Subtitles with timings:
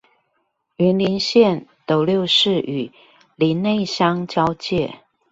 [0.79, 2.91] 雲林縣斗六市與
[3.35, 5.03] 林內鄉交界